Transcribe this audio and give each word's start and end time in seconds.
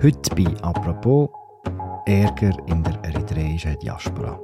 Heute 0.00 0.32
bei 0.36 0.46
«Apropos» 0.62 1.28
Ärger 2.06 2.56
in 2.68 2.84
der 2.84 3.02
eritreischen 3.02 3.76
Diaspora. 3.80 4.38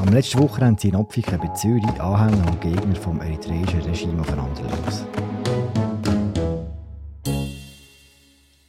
Am 0.00 0.08
letzten 0.10 0.38
Wochenende 0.38 0.80
sind 0.80 0.94
in 0.94 1.00
Opfiken 1.00 1.36
bei 1.40 1.48
Zürich 1.48 2.00
Anhänger 2.00 2.46
und 2.46 2.60
Gegner 2.60 2.94
vom 2.94 3.20
eritreischen 3.20 3.80
Regime 3.80 4.20
aufeinander 4.20 4.62
los. 4.62 5.04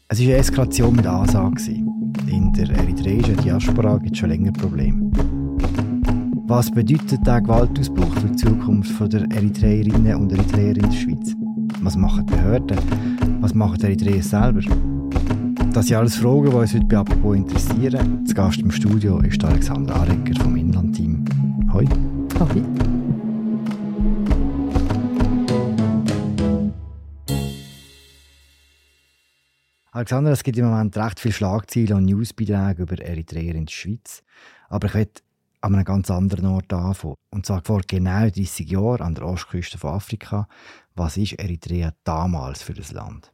Es 0.08 0.20
war 0.20 0.26
eine 0.26 0.34
Eskalation 0.34 0.96
mit 0.96 1.06
Ansage. 1.06 1.74
In 2.26 2.54
der 2.54 2.72
eritreischen 2.72 3.38
Diaspora 3.38 3.98
gibt 3.98 4.14
es 4.14 4.18
schon 4.18 4.30
länger 4.30 4.52
Probleme. 4.54 5.12
Was 6.48 6.72
bedeutet 6.72 7.20
der 7.28 7.40
Gewaltausbruch 7.40 8.16
für 8.16 8.30
die 8.30 8.36
Zukunft 8.36 9.14
der 9.14 9.30
Eritreerinnen 9.32 10.16
und 10.16 10.32
Eritreer 10.32 10.76
in 10.76 10.82
der 10.82 10.92
Schweiz? 10.92 11.36
Was 11.84 11.96
machen 11.96 12.26
die 12.26 12.34
Behörden? 12.34 12.80
Was 13.42 13.54
machen 13.54 13.78
die 13.78 13.86
Eritreer 13.86 14.24
selber? 14.24 14.62
Das 15.74 15.86
sind 15.86 15.98
alles 15.98 16.16
Fragen, 16.16 16.50
die 16.50 16.56
uns 16.56 16.74
heute 16.74 16.86
bei 16.86 16.98
Apropos 16.98 17.36
interessieren. 17.36 18.26
Zu 18.26 18.34
Gast 18.34 18.60
im 18.60 18.72
Studio 18.72 19.20
ist 19.20 19.44
Alexander 19.44 19.96
Arecker 19.98 20.42
vom 20.42 20.56
Inlandteam. 20.56 21.24
Hoi. 21.72 21.86
Hoi. 22.40 22.64
Alexander, 29.92 30.32
es 30.32 30.44
gibt 30.44 30.58
im 30.58 30.66
Moment 30.66 30.98
recht 30.98 31.20
viele 31.20 31.34
Schlagzeilen 31.34 31.94
und 31.94 32.06
Newsbeiträge 32.06 32.82
über 32.82 33.00
Eritreer 33.00 33.54
in 33.54 33.66
der 33.66 33.72
Schweiz. 33.72 34.24
Aber 34.70 34.88
ich 34.88 34.96
möchte 34.96 35.22
an 35.62 35.76
einem 35.76 35.86
ganz 35.86 36.10
anderen 36.10 36.48
Ort 36.48 36.74
anfangen. 36.74 37.16
Und 37.30 37.46
zwar 37.46 37.62
vor 37.64 37.82
genau 37.86 38.28
30 38.28 38.72
Jahren 38.72 39.02
an 39.02 39.14
der 39.14 39.26
Ostküste 39.26 39.78
von 39.78 39.92
Afrika. 39.92 40.48
Was 40.96 41.16
ist 41.18 41.34
Eritrea 41.34 41.94
damals 42.04 42.64
für 42.64 42.74
das 42.74 42.92
Land? 42.92 43.32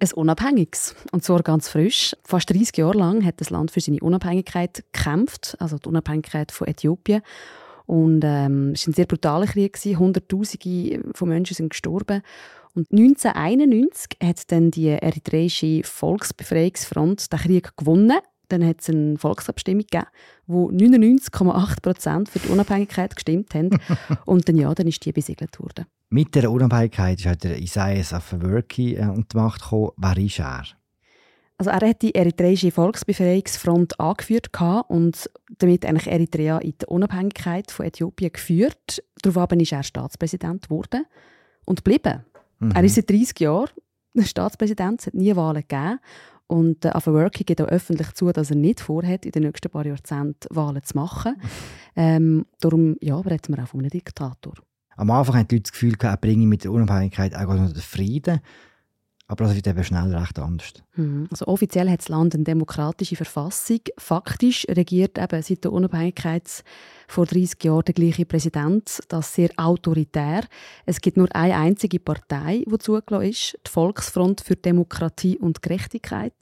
Ein 0.00 0.12
unabhängiges. 0.14 0.94
Und 1.12 1.24
zwar 1.24 1.42
ganz 1.42 1.68
frisch. 1.68 2.16
Fast 2.24 2.50
30 2.50 2.76
Jahre 2.76 2.96
lang 2.96 3.24
hat 3.24 3.40
das 3.40 3.50
Land 3.50 3.70
für 3.70 3.80
seine 3.80 4.00
Unabhängigkeit 4.00 4.82
gekämpft, 4.92 5.56
also 5.60 5.78
die 5.78 5.88
Unabhängigkeit 5.88 6.52
von 6.52 6.68
Äthiopien. 6.68 7.22
Und 7.86 8.22
ähm, 8.24 8.72
es 8.74 8.86
war 8.86 8.92
ein 8.92 8.94
sehr 8.94 9.06
brutaler 9.06 9.46
Krieg. 9.46 9.76
Hunderttausende 9.76 11.02
von 11.14 11.28
Menschen 11.28 11.54
sind 11.54 11.70
gestorben. 11.70 12.22
Und 12.74 12.90
1991 12.92 14.16
hat 14.22 14.50
dann 14.52 14.70
die 14.70 14.88
eritreische 14.88 15.82
Volksbefreiungsfront 15.84 17.32
den 17.32 17.38
Krieg 17.38 17.76
gewonnen 17.76 18.18
dann 18.50 18.66
hat 18.66 18.80
es 18.80 18.90
eine 18.90 19.16
Volksabstimmung 19.16 19.84
gegeben, 19.90 20.06
wo 20.46 20.70
99,8 20.70 21.82
Prozent 21.82 22.28
für 22.28 22.40
die 22.40 22.48
Unabhängigkeit 22.48 23.14
gestimmt 23.14 23.54
haben. 23.54 23.70
und 24.26 24.48
dann, 24.48 24.56
ja, 24.56 24.74
dann 24.74 24.88
ist 24.88 25.04
die 25.04 25.12
besiegelt 25.12 25.58
worden. 25.60 25.86
Mit 26.12 26.34
der 26.34 26.50
Unabhängigkeit 26.50 27.20
ist 27.20 27.26
halt 27.26 27.44
der 27.44 27.58
Isaias 27.58 28.12
Afewerki 28.12 28.96
äh, 28.96 29.06
unter 29.06 29.28
die 29.32 29.36
Macht 29.36 29.62
gekommen. 29.62 29.92
Wer 29.96 30.18
ist 30.18 30.40
er? 30.40 30.64
Also 31.56 31.70
er 31.70 31.88
hat 31.88 32.02
die 32.02 32.14
eritreische 32.14 32.72
Volksbefreiungsfront 32.72 34.00
angeführt 34.00 34.48
und 34.88 35.30
damit 35.58 35.84
eigentlich 35.84 36.10
Eritrea 36.10 36.58
in 36.58 36.74
die 36.80 36.86
Unabhängigkeit 36.86 37.70
von 37.70 37.86
Äthiopien 37.86 38.32
geführt. 38.32 39.04
Daraufhin 39.22 39.60
ist 39.60 39.72
er 39.72 39.82
Staatspräsident 39.82 40.68
geworden 40.68 41.04
und 41.66 41.84
geblieben. 41.84 42.24
Mhm. 42.58 42.72
Er 42.72 42.82
ist 42.82 42.96
seit 42.96 43.10
30 43.10 43.38
Jahren 43.40 43.68
Staatspräsident, 44.18 45.00
es 45.00 45.06
hat 45.06 45.14
nie 45.14 45.36
Wahlen 45.36 45.62
gegeben 45.68 46.00
und 46.48 46.84
äh, 46.84 46.88
Afewerki 46.88 47.44
gibt 47.44 47.60
auch 47.60 47.68
öffentlich 47.68 48.12
zu, 48.14 48.32
dass 48.32 48.50
er 48.50 48.56
nicht 48.56 48.80
vorhat, 48.80 49.24
in 49.24 49.30
den 49.30 49.44
nächsten 49.44 49.70
paar 49.70 49.86
Jahrzehnten 49.86 50.48
Wahlen 50.50 50.82
zu 50.82 50.96
machen. 50.96 51.36
Ähm, 51.96 52.46
darum 52.60 52.96
ja, 53.00 53.18
reden 53.18 53.56
wir 53.56 53.64
auch 53.64 53.68
von 53.68 53.80
einem 53.80 53.90
Diktator. 53.90 54.54
Am 55.00 55.10
Anfang 55.10 55.36
haben 55.36 55.48
die 55.48 55.54
Leute 55.54 55.62
das 55.62 55.72
Gefühl, 55.72 55.94
er 55.98 56.16
bringe 56.18 56.46
mit 56.46 56.64
der 56.64 56.72
Unabhängigkeit 56.72 57.34
auch 57.34 57.54
den 57.54 57.74
Frieden. 57.74 58.40
Aber 59.28 59.44
das 59.44 59.54
wird 59.54 59.66
eben 59.66 59.82
schnell 59.82 60.14
recht 60.14 60.38
anders. 60.38 60.74
Mhm. 60.94 61.26
Also 61.30 61.46
offiziell 61.46 61.88
hat 61.88 62.00
das 62.00 62.10
Land 62.10 62.34
eine 62.34 62.44
demokratische 62.44 63.16
Verfassung. 63.16 63.78
Faktisch 63.96 64.66
regiert 64.68 65.16
eben 65.16 65.42
seit 65.42 65.64
der 65.64 65.72
Unabhängigkeit 65.72 66.64
vor 67.08 67.24
30 67.24 67.64
Jahren 67.64 67.84
der 67.86 67.94
gleiche 67.94 68.26
Präsident, 68.26 69.00
das 69.08 69.34
sehr 69.34 69.48
autoritär. 69.56 70.42
Es 70.84 71.00
gibt 71.00 71.16
nur 71.16 71.34
eine 71.34 71.56
einzige 71.56 71.98
Partei, 71.98 72.62
die 72.70 72.78
zugelassen 72.78 73.30
ist, 73.30 73.58
die 73.66 73.70
Volksfront 73.70 74.42
für 74.42 74.56
Demokratie 74.56 75.38
und 75.38 75.62
Gerechtigkeit. 75.62 76.34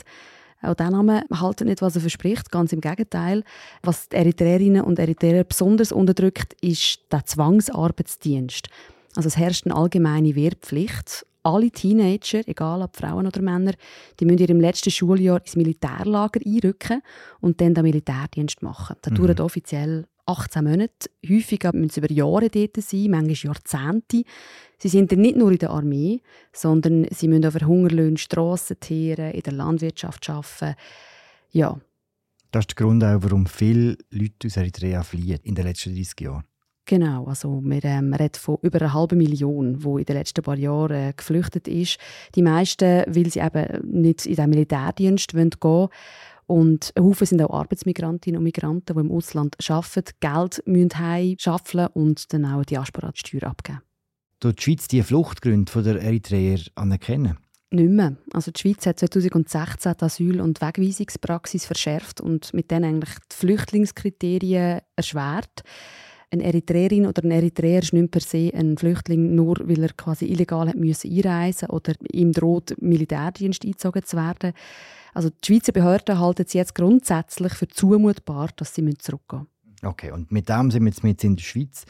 Auch 0.63 0.75
der 0.75 0.91
Name 0.91 1.25
hält 1.31 1.61
nicht, 1.61 1.83
was 1.83 1.95
er 1.95 2.01
verspricht. 2.01 2.51
Ganz 2.51 2.73
im 2.73 2.81
Gegenteil. 2.81 3.45
Was 3.83 4.09
die 4.09 4.17
Eritreerinnen 4.17 4.83
und 4.83 4.99
Eritreer 4.99 5.45
besonders 5.45 5.93
unterdrückt, 5.93 6.55
ist 6.61 7.01
der 7.13 7.25
Zwangsarbeitsdienst. 7.25 8.69
Also 9.15 9.29
es 9.29 9.37
herrscht 9.37 9.67
eine 9.67 9.77
allgemeine 9.77 10.35
Wehrpflicht 10.35 11.25
alle 11.43 11.71
Teenager, 11.71 12.47
egal 12.47 12.83
ob 12.83 12.97
Frauen 12.97 13.27
oder 13.27 13.41
Männer, 13.41 13.73
die 14.19 14.25
müssen 14.25 14.39
in 14.39 14.49
ihrem 14.49 14.61
letzten 14.61 14.91
Schuljahr 14.91 15.41
ins 15.41 15.57
Militärlager 15.57 16.41
einrücken 16.45 17.03
und 17.41 17.61
dann 17.61 17.75
den 17.75 17.85
Militärdienst 17.85 18.63
machen. 18.63 18.97
Das 19.03 19.13
mhm. 19.13 19.17
dauert 19.17 19.41
offiziell 19.41 20.07
18 20.29 20.65
Monate. 20.65 21.11
Häufig 21.29 21.63
müssen 21.73 21.91
sie 21.91 22.01
über 22.01 22.13
Jahre 22.13 22.51
dort 22.51 22.77
sein, 22.77 23.11
manchmal 23.11 23.55
Jahrzehnte. 23.55 24.23
Sie 24.79 24.89
sind 24.89 25.11
dann 25.11 25.21
nicht 25.21 25.37
nur 25.37 25.51
in 25.51 25.59
der 25.59 25.71
Armee, 25.71 26.21
sondern 26.53 27.07
sie 27.11 27.29
müssen 27.29 27.47
auf 27.47 27.55
Hungerlöhne 27.55 28.19
Strassen 28.19 28.79
teeren, 28.79 29.33
in 29.33 29.43
der 29.43 29.53
Landwirtschaft 29.53 30.29
arbeiten. 30.31 30.77
Ja. 31.51 31.79
Das 32.51 32.63
ist 32.63 32.71
der 32.71 32.87
Grund 32.87 33.05
auch, 33.05 33.23
warum 33.23 33.47
viele 33.47 33.97
Leute 34.11 34.47
aus 34.47 34.57
Eritrea 34.57 35.03
fliehen 35.03 35.41
in 35.43 35.55
den 35.55 35.67
letzten 35.67 35.95
30 35.95 36.21
Jahren. 36.21 36.45
Genau, 36.89 37.27
also 37.27 37.61
wir 37.63 37.85
ähm, 37.85 38.15
reden 38.15 38.39
von 38.39 38.57
über 38.63 38.81
einer 38.81 38.95
halben 38.95 39.19
Million, 39.19 39.79
die 39.79 40.01
in 40.01 40.05
den 40.05 40.17
letzten 40.17 40.43
paar 40.43 40.57
Jahren 40.57 41.11
äh, 41.11 41.13
geflüchtet 41.15 41.69
ist. 41.69 41.99
Die 42.35 42.41
meisten, 42.41 43.05
weil 43.07 43.31
sie 43.31 43.41
eben 43.41 44.01
nicht 44.01 44.25
in 44.25 44.37
den 44.37 44.49
Militärdienst 44.49 45.33
gehen 45.33 45.51
wollen. 45.61 45.89
Und 46.49 46.93
ein 46.97 47.05
Haufen 47.05 47.27
sind 47.27 47.43
auch 47.43 47.53
Arbeitsmigrantinnen 47.53 48.39
und 48.39 48.45
Migranten, 48.45 48.95
die 48.95 49.01
im 49.01 49.13
Ausland 49.13 49.57
arbeiten, 49.69 50.15
Geld 50.19 50.63
müssen 50.65 50.99
heim 50.99 51.37
schaffeln 51.39 51.89
und 51.89 52.33
dann 52.33 52.47
auch 52.47 52.63
die 52.63 52.75
Diaspora-Steuer 52.75 53.45
abgeben. 53.45 53.83
Tut 54.41 54.59
die 54.59 54.63
Schweiz 54.63 54.89
die 54.89 55.03
Fluchtgründe 55.03 55.83
der 55.83 56.01
Eritreer 56.01 56.61
anerkennen? 56.75 57.37
Nicht 57.71 57.91
mehr. 57.91 58.17
Also 58.33 58.51
die 58.51 58.61
Schweiz 58.61 58.87
hat 58.87 58.99
2016 58.99 59.93
die 60.01 60.05
Asyl- 60.05 60.41
und 60.41 60.63
Wegweisungspraxis 60.63 61.67
verschärft 61.67 62.23
und 62.23 62.55
mit 62.55 62.71
denen 62.71 62.85
eigentlich 62.85 63.15
die 63.31 63.37
Flüchtlingskriterien 63.37 64.81
erschwert 64.97 65.65
eine 66.31 66.45
Eritreerin 66.45 67.07
oder 67.07 67.25
ein 67.25 67.31
Eritreer 67.31 67.83
ist 67.83 67.93
nicht 67.93 68.11
per 68.11 68.21
se 68.21 68.51
ein 68.55 68.77
Flüchtling, 68.77 69.35
nur 69.35 69.57
weil 69.67 69.83
er 69.83 69.93
quasi 69.95 70.27
illegal 70.27 70.69
hat 70.69 70.77
müssen 70.77 71.11
einreisen 71.11 71.71
oder 71.71 71.95
ihm 72.13 72.33
droht, 72.33 72.75
Militärdienst 72.81 73.65
eingezogen 73.65 74.05
zu 74.05 74.17
werden. 74.17 74.53
Also 75.15 75.31
die 75.31 75.47
Schweizer 75.47 75.73
Behörden 75.73 76.19
halten 76.19 76.45
es 76.47 76.53
jetzt 76.53 76.75
grundsätzlich 76.75 77.55
für 77.55 77.69
zumutbar, 77.69 78.51
dass 78.57 78.75
sie 78.75 78.83
zurückgehen 78.99 79.47
müssen. 79.63 79.89
Okay, 79.89 80.11
und 80.13 80.31
mit 80.31 80.49
dem 80.49 80.71
sind 80.71 80.83
wir 80.83 80.91
jetzt 80.91 81.05
mit 81.05 81.25
in 81.25 81.37
der 81.37 81.43
Schweiz. 81.43 81.85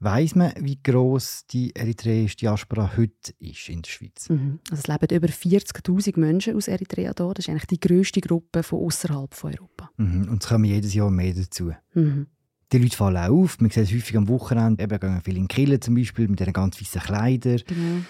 Weiß 0.00 0.36
man, 0.36 0.52
wie 0.60 0.80
groß 0.80 1.46
die 1.50 1.74
eritreische 1.74 2.36
Diaspora 2.36 2.96
heute 2.96 3.32
ist 3.40 3.68
in 3.68 3.82
der 3.82 3.90
Schweiz? 3.90 4.28
Mhm. 4.28 4.60
Also 4.70 4.82
es 4.82 4.86
leben 4.86 5.16
über 5.16 5.26
40.000 5.26 6.20
Menschen 6.20 6.54
aus 6.54 6.68
Eritrea 6.68 7.12
hier. 7.16 7.34
Das 7.34 7.38
ist 7.38 7.48
eigentlich 7.48 7.66
die 7.66 7.80
grösste 7.80 8.20
Gruppe 8.20 8.62
von 8.62 8.84
außerhalb 8.84 9.34
von 9.34 9.52
Europa. 9.52 9.90
Mhm. 9.96 10.28
Und 10.28 10.42
es 10.42 10.48
kommen 10.48 10.66
jedes 10.66 10.94
Jahr 10.94 11.10
mehr 11.10 11.34
dazu. 11.34 11.72
Mhm 11.94 12.26
die 12.72 12.78
Leute 12.78 12.96
fallen 12.96 13.16
auf. 13.16 13.60
Man 13.60 13.70
sieht 13.70 13.84
es 13.84 13.92
häufig 13.92 14.16
am 14.16 14.28
Wochenende. 14.28 14.82
Eben 14.82 15.00
gehen 15.00 15.20
viele 15.24 15.38
in 15.38 15.48
Kille 15.48 15.80
zum 15.80 15.94
Beispiel 15.94 16.28
mit 16.28 16.40
diesen 16.40 16.52
ganz 16.52 16.80
weißen 16.80 17.00
Kleidern. 17.00 17.62
Genau. 17.66 18.04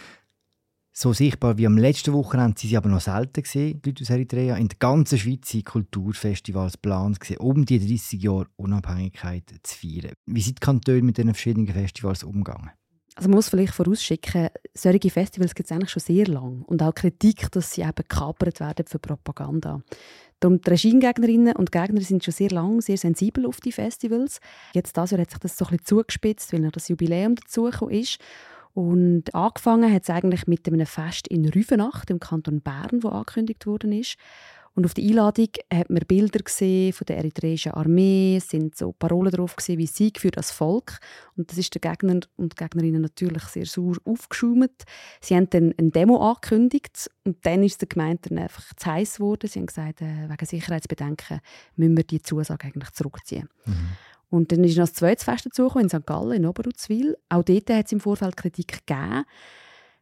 So 0.92 1.12
sichtbar 1.12 1.56
wie 1.58 1.66
am 1.66 1.78
letzten 1.78 2.12
Wochenende 2.12 2.58
sind 2.58 2.70
sie 2.70 2.76
aber 2.76 2.88
noch 2.88 3.00
selten 3.00 3.44
gesehen, 3.44 3.80
die 3.80 3.90
Leute 3.90 4.02
aus 4.02 4.10
Eritrea. 4.10 4.56
In 4.56 4.66
der 4.66 4.78
ganzen 4.80 5.16
Schweiz 5.16 5.48
sind 5.48 5.64
Kulturfestivals 5.64 6.72
geplant, 6.72 7.20
um 7.38 7.64
die 7.64 7.78
30 7.78 8.20
Jahre 8.20 8.48
Unabhängigkeit 8.56 9.44
zu 9.62 9.78
feiern. 9.78 10.12
Wie 10.26 10.40
sind 10.40 10.58
die 10.58 10.64
Kantone 10.64 11.02
mit 11.02 11.16
diesen 11.16 11.34
verschiedenen 11.34 11.72
Festivals 11.72 12.24
umgegangen? 12.24 12.70
Also 13.14 13.28
man 13.28 13.36
muss 13.36 13.48
vielleicht 13.48 13.74
vorausschicken, 13.74 14.48
solche 14.74 15.10
Festivals 15.10 15.54
gibt 15.54 15.70
es 15.70 15.72
eigentlich 15.72 15.90
schon 15.90 16.02
sehr 16.02 16.26
lange. 16.26 16.64
Und 16.66 16.82
auch 16.82 16.94
Kritik, 16.94 17.50
dass 17.52 17.72
sie 17.72 17.82
eben 17.82 17.94
gekapert 17.94 18.58
werden 18.58 18.86
für 18.86 18.98
Propaganda. 18.98 19.80
Darum 20.40 20.60
die 20.60 20.70
Regimegegnerinnen 20.70 21.56
und 21.56 21.72
Gegner 21.72 22.00
sind 22.00 22.24
schon 22.24 22.34
sehr 22.34 22.50
lange 22.50 22.80
sehr 22.80 22.96
sensibel 22.96 23.46
auf 23.46 23.60
die 23.60 23.72
Festivals. 23.72 24.40
Jetzt 24.72 24.96
das 24.96 25.10
Jahr 25.10 25.20
hat 25.20 25.30
sich 25.30 25.40
das 25.40 25.56
so 25.56 25.64
ein 25.64 25.70
bisschen 25.70 25.86
zugespitzt, 25.86 26.52
weil 26.52 26.60
noch 26.60 26.72
das 26.72 26.88
Jubiläum 26.88 27.34
dazugekommen 27.34 27.94
ist. 27.94 28.18
Und 28.74 29.34
angefangen 29.34 29.92
hat 29.92 30.04
es 30.04 30.10
eigentlich 30.10 30.46
mit 30.46 30.68
einem 30.68 30.86
Fest 30.86 31.26
in 31.26 31.48
Rüfenacht 31.48 32.10
im 32.10 32.20
Kanton 32.20 32.60
Bern, 32.60 33.02
wo 33.02 33.08
angekündigt 33.08 33.66
worden 33.66 33.92
ist. 33.92 34.16
Und 34.78 34.84
auf 34.84 34.94
der 34.94 35.02
Einladung 35.02 35.48
hat 35.74 35.90
man 35.90 36.04
Bilder 36.06 36.38
gesehen 36.38 36.92
von 36.92 37.04
der 37.06 37.16
eritreischen 37.16 37.72
Armee, 37.72 38.36
es 38.36 38.48
sind 38.48 38.76
so 38.76 38.92
Parolen 38.92 39.32
drauf 39.32 39.56
gesehen 39.56 39.78
wie 39.78 39.88
Sieg 39.88 40.20
für 40.20 40.30
das 40.30 40.52
Volk. 40.52 41.00
Und 41.36 41.50
das 41.50 41.58
ist 41.58 41.74
der 41.74 41.80
Gegner 41.80 42.20
und 42.36 42.56
Gegnerinnen 42.56 43.02
natürlich 43.02 43.42
sehr 43.42 43.66
sauer 43.66 43.96
aufgeschäumt. 44.04 44.84
Sie 45.20 45.34
haben 45.34 45.50
dann 45.50 45.74
eine 45.76 45.90
Demo 45.90 46.18
angekündigt 46.18 47.10
und 47.24 47.44
dann 47.44 47.64
ist 47.64 47.80
der 47.80 47.88
Gemeinde 47.88 48.28
dann 48.28 48.38
einfach 48.38 48.72
zu 48.76 48.86
heiß 48.86 49.16
geworden. 49.16 49.48
Sie 49.48 49.58
haben 49.58 49.66
gesagt, 49.66 50.00
äh, 50.00 50.28
wegen 50.28 50.46
Sicherheitsbedenken 50.46 51.40
müssen 51.74 51.96
wir 51.96 52.04
die 52.04 52.22
Zusage 52.22 52.68
eigentlich 52.68 52.92
zurückziehen. 52.92 53.48
Mhm. 53.66 53.74
Und 54.30 54.52
dann 54.52 54.62
ist 54.62 54.76
noch 54.76 54.84
das 54.84 54.94
zweite 54.94 55.24
Fest 55.24 55.46
dazugekommen 55.46 55.88
in 55.88 55.90
St. 55.90 56.06
Gallen, 56.06 56.36
in 56.36 56.46
Oberuzwil. 56.46 57.16
Auch 57.30 57.42
dort 57.42 57.68
hat 57.70 57.86
es 57.86 57.92
im 57.92 57.98
Vorfeld 57.98 58.36
Kritik 58.36 58.86
gegeben. 58.86 59.24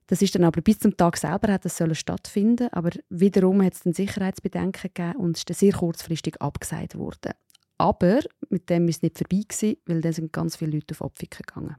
Das 0.09 0.23
ist 0.23 0.35
dann 0.35 0.45
aber 0.45 0.61
bis 0.61 0.79
zum 0.79 0.97
Tag 0.97 1.17
selber 1.17 1.53
hat 1.53 1.65
das 1.65 1.77
sollen 1.77 1.95
stattfinden, 1.95 2.69
aber 2.73 2.91
wiederum 3.09 3.63
hat 3.63 3.75
es 3.75 3.81
dann 3.81 3.93
Sicherheitsbedenken 3.93 4.91
gegeben 4.95 5.17
und 5.17 5.37
ist 5.37 5.51
dann 5.51 5.57
sehr 5.57 5.73
kurzfristig 5.73 6.41
abgesagt 6.41 6.97
worden. 6.97 7.33
Aber 7.79 8.21
mit 8.49 8.71
dem 8.71 8.89
ist 8.89 8.97
es 8.97 9.03
nicht 9.03 9.19
vorbei 9.19 9.43
gewesen, 9.49 9.77
weil 9.87 10.01
dann 10.01 10.13
sind 10.13 10.33
ganz 10.33 10.57
viele 10.57 10.73
Leute 10.73 10.95
auf 10.95 11.01
Opfiken 11.01 11.45
gegangen. 11.47 11.77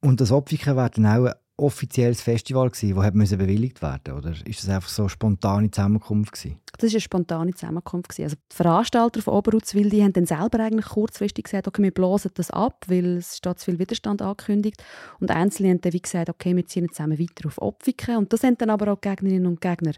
Und 0.00 0.20
das 0.20 0.32
Opfiken 0.32 0.76
war 0.76 0.90
dann 0.90 1.06
auch 1.06 1.32
offizielles 1.60 2.20
Festival 2.20 2.70
gewesen, 2.70 2.96
das 2.96 3.36
bewilligt 3.36 3.82
werden 3.82 4.14
oder 4.14 4.30
ist 4.30 4.62
das 4.62 4.68
einfach 4.68 4.88
so 4.88 5.02
eine 5.02 5.10
spontane 5.10 5.70
Zusammenkunft 5.70 6.32
gewesen? 6.32 6.58
Das 6.78 6.84
ist 6.84 6.94
eine 6.94 7.00
spontane 7.00 7.54
Zusammenkunft 7.54 8.08
gewesen. 8.08 8.24
Also 8.24 8.36
die 8.36 8.56
Veranstalter 8.56 9.22
von 9.22 9.34
Oberutzwil, 9.34 9.90
die 9.90 10.02
haben 10.02 10.12
dann 10.12 10.26
selber 10.26 10.60
eigentlich 10.60 10.86
kurzfristig 10.86 11.44
gesagt, 11.44 11.68
okay, 11.68 11.82
wir 11.82 11.90
blasen 11.90 12.30
das 12.34 12.50
ab, 12.50 12.84
weil 12.88 13.18
es 13.18 13.36
steht 13.36 13.58
zu 13.58 13.66
viel 13.66 13.78
Widerstand 13.78 14.22
angekündigt 14.22 14.82
und 15.20 15.30
Einzelne 15.30 15.70
haben 15.70 15.80
dann 15.80 15.92
wie 15.92 16.02
gesagt, 16.02 16.30
okay, 16.30 16.56
wir 16.56 16.66
ziehen 16.66 16.88
zusammen 16.90 17.18
weiter 17.18 17.46
auf 17.46 17.60
Opfiken 17.60 18.16
und 18.16 18.32
das 18.32 18.40
sind 18.40 18.60
dann 18.60 18.70
aber 18.70 18.92
auch 18.92 19.00
Gegnerinnen 19.00 19.46
und 19.46 19.60
Gegner, 19.60 19.92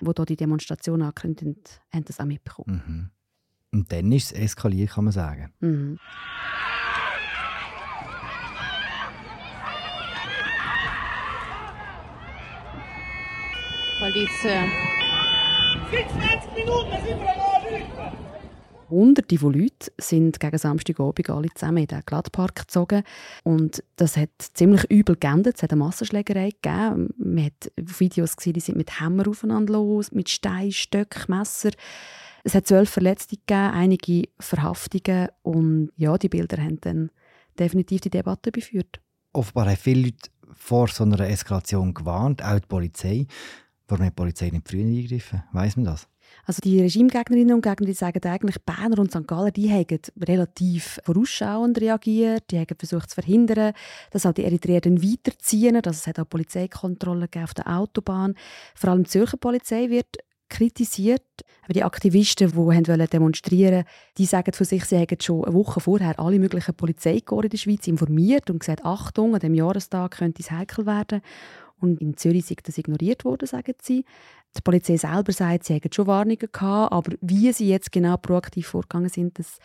die 0.00 0.10
hier 0.14 0.24
die 0.26 0.36
Demonstration 0.36 1.02
angekündigt 1.02 1.80
haben, 1.90 2.00
haben 2.00 2.04
das 2.04 2.20
auch 2.20 2.24
mitbekommen. 2.24 2.82
Mhm. 2.86 3.10
Und 3.72 3.92
dann 3.92 4.12
ist 4.12 4.32
es 4.32 4.38
eskaliert, 4.38 4.90
kann 4.90 5.04
man 5.04 5.12
sagen. 5.12 5.52
Mhm. 5.60 5.98
Polizia. 14.06 14.64
Hunderte 18.88 19.36
von 19.36 19.52
Leuten 19.52 19.90
sind 19.98 20.38
gegen 20.38 20.58
Samstagabend 20.58 21.28
alle 21.28 21.48
zusammen 21.52 21.78
in 21.78 21.86
den 21.88 22.02
Gladpark 22.06 22.54
gezogen. 22.54 23.02
Und 23.42 23.82
das 23.96 24.16
hat 24.16 24.30
ziemlich 24.38 24.88
übel 24.90 25.16
geendet. 25.16 25.56
Es 25.56 25.64
hat 25.64 25.72
eine 25.72 25.80
Massenschlägerei 25.80 26.50
gegeben. 26.50 27.14
Man 27.18 27.46
hat 27.46 27.72
Videos 27.76 28.36
gesehen, 28.36 28.52
die 28.52 28.60
sind 28.60 28.76
mit 28.78 29.00
Hämmer 29.00 29.26
aufeinander 29.26 29.72
los, 29.72 30.12
mit 30.12 30.28
Stein, 30.28 30.70
Stöcken, 30.70 31.24
Messer. 31.26 31.70
Es 32.44 32.54
hat 32.54 32.68
zwölf 32.68 32.88
Verletzte 32.88 33.34
gegeben, 33.34 33.72
einige 33.72 34.28
Verhaftungen. 34.38 35.30
Und 35.42 35.90
ja, 35.96 36.16
die 36.16 36.28
Bilder 36.28 36.62
haben 36.62 36.80
dann 36.80 37.10
definitiv 37.58 38.02
die 38.02 38.10
Debatte 38.10 38.52
beführt. 38.52 39.00
Offenbar 39.32 39.66
haben 39.66 39.76
viele 39.76 40.02
Leute 40.02 40.30
vor 40.54 40.86
so 40.86 41.02
einer 41.02 41.20
Eskalation 41.20 41.92
gewarnt, 41.92 42.42
auch 42.44 42.60
die 42.60 42.66
Polizei. 42.68 43.26
Warum 43.88 44.04
hat 44.04 44.12
die 44.12 44.16
Polizei 44.16 44.50
nicht 44.50 44.68
früher 44.68 44.80
eingegriffen? 44.80 45.44
Weiss 45.52 45.76
man 45.76 45.84
das? 45.86 46.08
Also 46.44 46.60
die 46.62 46.80
Regimegegnerinnen 46.80 47.54
und 47.54 47.62
Gegner 47.62 47.86
die 47.86 47.92
sagen 47.92 48.22
eigentlich, 48.24 48.60
Berner 48.64 48.98
und 48.98 49.12
St. 49.12 49.26
Gallen 49.26 49.52
die 49.52 49.70
haben 49.70 50.00
relativ 50.20 51.00
vorausschauend 51.04 51.80
reagiert, 51.80 52.50
die 52.50 52.58
haben 52.58 52.76
versucht 52.76 53.10
zu 53.10 53.14
verhindern, 53.14 53.74
dass 54.10 54.26
auch 54.26 54.32
die 54.32 54.44
Eritreer 54.44 54.80
dann 54.80 55.02
weiterziehen. 55.02 55.76
Also 55.76 55.90
es 55.90 56.06
hat 56.06 56.18
auch 56.18 56.28
Polizeikontrollen 56.28 57.28
auf 57.42 57.54
der 57.54 57.68
Autobahn. 57.68 58.34
Vor 58.74 58.90
allem 58.90 59.04
die 59.04 59.10
Zürcher 59.10 59.36
Polizei 59.36 59.88
wird 59.88 60.16
kritisiert. 60.48 61.22
Aber 61.64 61.72
die 61.72 61.82
Aktivisten, 61.82 62.50
die 62.50 62.56
wollten 62.56 63.06
demonstrieren 63.08 63.84
die 64.18 64.26
sagen 64.26 64.52
von 64.52 64.64
sich, 64.66 64.84
sie 64.84 64.96
hätten 64.96 65.20
schon 65.20 65.44
eine 65.44 65.54
Woche 65.54 65.80
vorher 65.80 66.18
alle 66.20 66.38
möglichen 66.38 66.74
Polizeikorps 66.74 67.44
in 67.44 67.50
der 67.50 67.58
Schweiz 67.58 67.86
informiert 67.88 68.48
und 68.50 68.60
gesagt, 68.60 68.84
Achtung, 68.84 69.34
an 69.34 69.40
diesem 69.40 69.54
Jahrestag 69.54 70.12
könnte 70.12 70.42
es 70.42 70.50
heikel 70.50 70.86
werden. 70.86 71.20
Und 71.80 72.00
in 72.00 72.16
Zürich 72.16 72.50
ist 72.50 72.68
das 72.68 72.78
ignoriert 72.78 73.24
worden, 73.24 73.46
sagen 73.46 73.74
sie. 73.82 74.04
Die 74.56 74.62
Polizei 74.62 74.96
selber 74.96 75.32
sagt, 75.32 75.64
sie 75.64 75.74
hätten 75.74 75.92
schon 75.92 76.06
Warnungen 76.06 76.38
gehabt, 76.38 76.92
aber 76.92 77.12
wie 77.20 77.52
sie 77.52 77.68
jetzt 77.68 77.92
genau 77.92 78.16
proaktiv 78.16 78.68
vorgegangen 78.68 79.10
sind, 79.10 79.38
das 79.38 79.58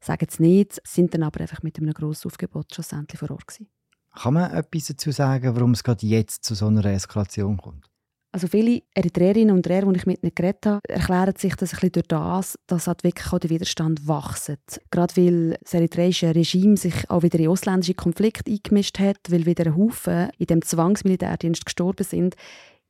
sagen 0.00 0.26
sie 0.28 0.42
nicht, 0.42 0.80
sind 0.84 1.14
dann 1.14 1.22
aber 1.22 1.40
einfach 1.40 1.62
mit 1.62 1.78
einem 1.78 1.92
grossen 1.92 2.28
Aufgebot 2.28 2.74
schlussendlich 2.74 3.18
vor 3.18 3.30
Ort 3.30 3.46
gewesen. 3.46 3.68
Kann 4.14 4.34
man 4.34 4.50
etwas 4.52 4.86
dazu 4.86 5.10
sagen, 5.10 5.54
warum 5.54 5.72
es 5.72 5.84
gerade 5.84 6.04
jetzt 6.06 6.44
zu 6.44 6.54
so 6.54 6.66
einer 6.66 6.84
Eskalation 6.84 7.56
kommt? 7.56 7.91
Also 8.34 8.46
viele 8.46 8.82
Eritreerinnen 8.94 9.54
und 9.54 9.66
Eritreer, 9.66 9.92
die 9.92 9.98
ich 9.98 10.06
mit 10.06 10.22
ihnen 10.22 10.34
geredet 10.34 10.64
habe, 10.64 10.80
erklären 10.88 11.34
sich 11.36 11.54
das 11.54 11.74
ein 11.74 11.76
bisschen 11.76 11.92
durch 11.92 12.06
das, 12.08 12.58
dass 12.66 12.86
halt 12.86 13.04
wirklich 13.04 13.30
auch 13.30 13.38
der 13.38 13.50
Widerstand 13.50 14.08
wächst. 14.08 14.80
Gerade 14.90 15.16
weil 15.16 15.58
das 15.62 15.74
eritreische 15.74 16.34
Regime 16.34 16.78
sich 16.78 17.10
auch 17.10 17.22
wieder 17.22 17.38
in 17.38 17.48
ausländische 17.48 17.92
Konflikte 17.92 18.50
eingemischt 18.50 18.98
hat, 18.98 19.18
weil 19.28 19.44
wieder 19.44 19.66
ein 19.66 19.76
Haufen 19.76 20.30
in 20.38 20.46
dem 20.46 20.62
Zwangsmilitärdienst 20.62 21.66
gestorben 21.66 22.04
sind, 22.04 22.34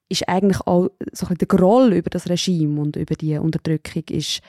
ist 0.09 0.29
eigentlich 0.29 0.61
auch 0.61 0.91
so 1.13 1.27
ein 1.27 1.39
der 1.39 1.49
Groll 1.49 1.93
über 1.93 2.11
das 2.11 2.29
Regime 2.29 2.81
und 2.81 2.95
über 2.95 3.17
die 3.17 3.37
Unterdrückung 3.37 4.05
ist 4.11 4.43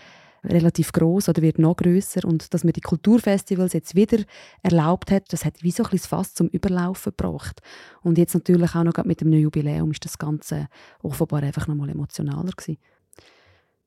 relativ 0.43 0.91
groß 0.91 1.29
oder 1.29 1.41
wird 1.41 1.59
noch 1.59 1.75
größer 1.75 2.25
und 2.25 2.53
dass 2.53 2.63
man 2.63 2.73
die 2.73 2.81
Kulturfestivals 2.81 3.73
jetzt 3.73 3.95
wieder 3.95 4.23
erlaubt 4.61 5.11
hat, 5.11 5.31
das 5.31 5.45
hat 5.45 5.63
wie 5.63 5.71
so 5.71 5.83
ein 5.83 5.89
bisschen 5.91 6.09
fast 6.09 6.37
zum 6.37 6.47
Überlaufen 6.47 7.13
gebracht. 7.15 7.61
Und 8.01 8.17
jetzt 8.17 8.33
natürlich 8.33 8.75
auch 8.75 8.83
noch 8.83 9.03
mit 9.05 9.21
dem 9.21 9.31
Jubiläum 9.33 9.91
ist 9.91 10.05
das 10.05 10.17
Ganze 10.17 10.67
offenbar 11.01 11.43
einfach 11.43 11.67
noch 11.67 11.75
mal 11.75 11.89
emotionaler 11.89 12.51
gewesen. 12.51 12.77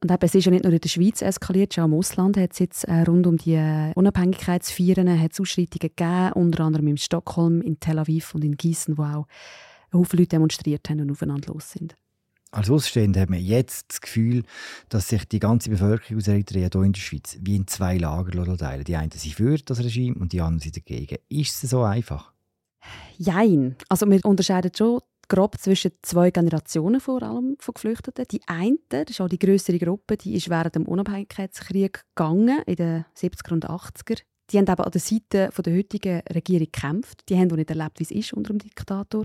Und 0.03 0.11
eben, 0.11 0.25
es 0.25 0.35
ist 0.35 0.45
ja 0.45 0.53
nicht 0.53 0.65
nur 0.65 0.73
in 0.73 0.81
der 0.81 0.89
Schweiz 0.89 1.23
eskaliert, 1.23 1.75
schon 1.75 1.85
im 1.85 1.95
Ausland 1.95 2.37
hat 2.37 2.53
es 2.53 2.59
jetzt 2.59 2.85
äh, 2.85 3.03
rund 3.03 3.27
um 3.27 3.39
die 3.39 3.55
äh, 3.55 3.93
Unabhängigkeitsfeiern 3.95 5.09
Ausschreitungen 5.09 5.91
gegeben, 5.97 6.33
unter 6.35 6.65
anderem 6.65 6.89
in 6.89 6.99
Stockholm, 6.99 7.63
in 7.63 7.81
Tel 7.81 7.99
Aviv 7.99 8.35
und 8.35 8.45
in 8.45 8.57
Gießen, 8.57 8.99
wo 8.99 9.03
auch 9.03 9.27
Haufen 9.93 10.19
Leute 10.19 10.31
demonstriert 10.31 10.89
haben 10.91 11.01
und 11.01 11.11
aufeinander 11.11 11.53
los 11.53 11.71
sind. 11.71 11.97
Als 12.57 12.71
Außenstehender 12.71 13.21
hat 13.21 13.29
man 13.29 13.39
jetzt 13.39 13.91
das 13.91 14.01
Gefühl, 14.01 14.43
dass 14.89 15.09
sich 15.09 15.29
die 15.29 15.41
ganze 15.41 15.69
Bevölkerung 15.69 16.17
aus 16.17 16.27
Eritrea 16.27 16.71
hier 16.73 16.83
in 16.85 16.93
der 16.95 17.01
Schweiz 17.01 17.37
wie 17.43 17.55
in 17.55 17.67
zwei 17.67 17.99
Lager 17.99 18.57
teilen. 18.57 18.83
Die 18.83 18.97
einen 18.97 19.11
sind 19.11 19.35
für 19.35 19.59
das 19.59 19.81
Regime 19.81 20.17
und 20.19 20.33
die 20.33 20.41
anderen 20.41 20.61
sind 20.61 20.75
dagegen. 20.75 21.19
Ist 21.29 21.63
es 21.63 21.69
so 21.69 21.83
einfach? 21.83 22.33
Jein. 23.19 23.77
Also 23.91 24.07
wir 24.07 24.25
unterscheiden 24.25 24.71
schon 24.75 25.01
grob 25.29 25.59
zwischen 25.61 25.93
zwei 26.01 26.31
Generationen 26.31 27.03
vor 27.03 27.23
allem 27.23 27.57
von 27.59 27.75
Geflüchteten. 27.75 28.25
Die 28.31 28.41
eine, 28.47 28.79
das 28.89 29.11
ist 29.11 29.21
auch 29.21 29.29
die 29.29 29.39
größere 29.39 29.79
Gruppe, 29.79 30.17
die 30.17 30.35
ist 30.35 30.49
während 30.49 30.77
dem 30.77 30.87
Unabhängigkeitskrieg 30.87 32.05
gegangen, 32.15 32.63
in 32.65 32.77
den 32.77 33.05
70er 33.19 33.53
und 33.53 33.69
80er. 33.69 34.23
Die 34.51 34.59
haben 34.59 34.69
aber 34.69 34.87
an 34.87 34.93
der 34.93 35.01
Seite 35.01 35.51
der 35.51 35.77
heutigen 35.77 36.23
Regierung 36.33 36.69
gekämpft. 36.73 37.29
Die 37.29 37.37
haben 37.37 37.51
auch 37.51 37.57
nicht 37.57 37.69
erlebt, 37.69 37.99
wie 37.99 38.05
es 38.05 38.11
ist 38.13 38.33
unter 38.33 38.55
dem 38.55 38.61
Diktator. 38.61 39.25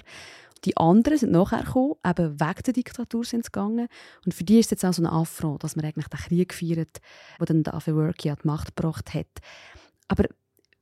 Die 0.65 0.77
anderen 0.77 1.17
sind 1.17 1.31
nachher 1.31 1.63
gekommen, 1.63 1.95
eben 2.05 2.39
wegen 2.39 2.63
der 2.65 2.73
Diktatur 2.73 3.23
sind 3.23 3.45
sie 3.45 3.51
gegangen. 3.51 3.87
Und 4.25 4.33
für 4.33 4.43
die 4.43 4.59
ist 4.59 4.67
es 4.67 4.71
jetzt 4.71 4.85
auch 4.85 4.93
so 4.93 5.01
ein 5.01 5.07
Affront, 5.07 5.63
dass 5.63 5.75
man 5.75 5.85
eigentlich 5.85 6.07
den 6.07 6.19
Krieg 6.19 6.53
feiert, 6.53 6.99
der 7.39 7.45
dann 7.45 7.65
Afewerki 7.65 8.29
an 8.29 8.37
die 8.43 8.47
Macht 8.47 8.75
gebracht 8.75 9.13
hat. 9.13 9.27
Aber 10.07 10.25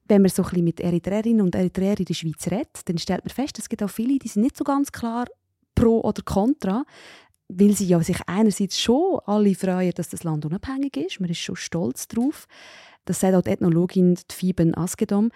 wenn 0.10 0.22
man 0.22 0.30
so 0.30 0.44
ein 0.44 0.50
bisschen 0.50 0.64
mit 0.66 0.80
Eritreerinnen 0.80 1.42
und 1.42 1.56
Eritreern 1.56 1.98
in 1.98 2.06
der 2.06 2.14
Schweiz 2.14 2.48
redet, 2.48 2.90
dann 2.90 2.98
stellt 2.98 3.24
man 3.24 3.34
fest, 3.34 3.60
es 3.60 3.70
gibt 3.70 3.84
auch 3.84 3.90
viele, 3.90 4.18
die 4.20 4.28
sind 4.28 4.42
nicht 4.42 4.58
so 4.58 4.64
ganz 4.64 4.92
klar 4.92 5.28
pro 5.76 6.02
oder 6.02 6.24
contra, 6.24 6.84
weil 7.48 7.76
sie 7.76 7.86
ja 7.86 8.02
sich 8.02 8.20
einerseits 8.28 8.80
schon 8.80 9.20
alle 9.26 9.56
freuen, 9.56 9.94
dass 9.96 10.10
das 10.10 10.24
Land 10.24 10.46
unabhängig 10.46 10.98
ist. 10.98 11.20
Man 11.20 11.30
ist 11.30 11.40
schon 11.40 11.56
stolz 11.56 12.08
darauf. 12.08 12.48
Das 13.06 13.20
sagt 13.20 13.36
auch 13.36 13.42
die 13.42 13.52
Ethnologin 13.52 14.18
Fiben 14.32 14.76
Asgedom. 14.76 15.32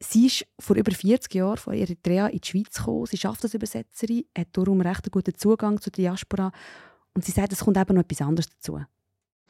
Sie 0.00 0.26
ist 0.26 0.46
vor 0.58 0.76
über 0.76 0.92
40 0.92 1.34
Jahren 1.34 1.56
von 1.56 1.74
Eritrea 1.74 2.26
in 2.26 2.38
die 2.38 2.46
Schweiz 2.46 2.74
gekommen. 2.74 3.06
Sie 3.06 3.16
schafft 3.16 3.42
als 3.44 3.54
Übersetzerin, 3.54 4.24
hat 4.36 4.48
darum 4.52 4.80
recht 4.80 5.04
einen 5.04 5.12
guten 5.12 5.34
Zugang 5.36 5.80
zur 5.80 5.92
Diaspora. 5.92 6.52
Und 7.14 7.24
sie 7.24 7.32
sagt, 7.32 7.52
es 7.52 7.60
kommt 7.60 7.78
eben 7.78 7.94
noch 7.94 8.02
etwas 8.02 8.26
anderes 8.26 8.50
dazu. 8.50 8.80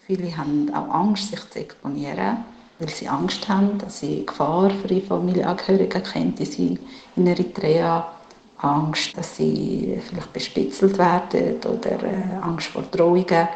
Viele 0.07 0.37
haben 0.37 0.73
auch 0.75 0.89
Angst, 0.89 1.31
sich 1.31 1.41
zu 1.51 1.59
exponieren, 1.59 2.45
weil 2.79 2.89
sie 2.91 3.09
Angst 3.09 3.49
haben, 3.49 3.79
dass 3.79 4.01
sie 4.01 4.27
Gefahr 4.27 4.71
für 4.71 4.89
ihre 4.89 5.07
Familienangehörigen 5.07 6.03
könnte 6.03 6.45
sie 6.45 6.79
in 7.17 7.27
Eritrea. 7.27 8.11
Angst, 8.59 9.17
dass 9.17 9.37
sie 9.37 10.01
vielleicht 10.07 10.33
bespitzelt 10.33 10.97
werden 10.97 11.57
oder 11.65 12.03
äh, 12.03 12.37
Angst 12.41 12.69
vor 12.69 12.83
Drohungen. 12.83 13.49